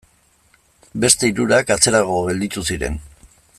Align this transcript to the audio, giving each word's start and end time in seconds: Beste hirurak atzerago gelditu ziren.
Beste 1.03 1.29
hirurak 1.29 1.75
atzerago 1.77 2.19
gelditu 2.31 2.67
ziren. 2.73 3.01